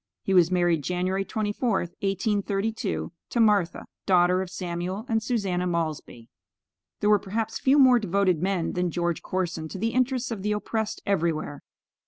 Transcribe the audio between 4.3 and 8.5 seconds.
of Samuel and Susanna Maulsby. There were perhaps few more devoted